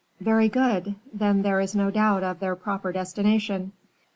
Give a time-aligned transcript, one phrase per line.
[0.19, 3.71] "Very good; then there is no doubt of their proper destination."